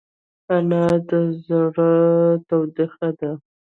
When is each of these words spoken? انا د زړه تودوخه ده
انا 0.55 0.85
د 1.09 1.11
زړه 1.45 1.91
تودوخه 2.47 3.09
ده 3.19 3.31